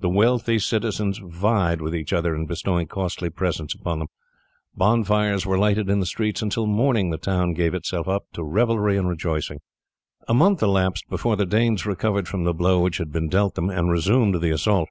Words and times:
The 0.00 0.10
wealthy 0.10 0.58
citizens 0.58 1.16
vied 1.24 1.80
with 1.80 1.94
each 1.96 2.12
other 2.12 2.34
in 2.34 2.44
bestowing 2.44 2.88
costly 2.88 3.30
presents 3.30 3.72
upon 3.74 4.00
them, 4.00 4.08
bonfires 4.74 5.46
were 5.46 5.56
lighted 5.56 5.88
in 5.88 5.98
the 5.98 6.04
streets, 6.04 6.42
and 6.42 6.52
till 6.52 6.66
morning 6.66 7.08
the 7.08 7.16
town 7.16 7.54
gave 7.54 7.72
itself 7.72 8.06
up 8.06 8.24
to 8.34 8.44
revelry 8.44 8.98
and 8.98 9.08
rejoicing. 9.08 9.60
A 10.28 10.34
month 10.34 10.60
elapsed 10.60 11.08
before 11.08 11.36
the 11.36 11.46
Danes 11.46 11.86
recovered 11.86 12.28
from 12.28 12.44
the 12.44 12.52
blow 12.52 12.80
which 12.80 12.98
had 12.98 13.10
been 13.10 13.30
dealt 13.30 13.54
them 13.54 13.70
and 13.70 13.90
resumed 13.90 14.42
the 14.42 14.50
assault. 14.50 14.90